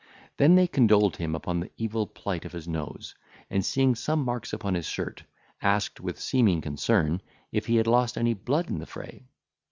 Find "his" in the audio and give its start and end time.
2.53-2.67, 4.73-4.87